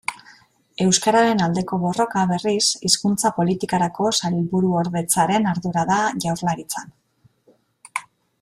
[0.85, 6.91] Euskararen aldeko borroka, berriz, Hizkuntza Politikarako Sailburuordetzaren ardura da Jaurlaritzan.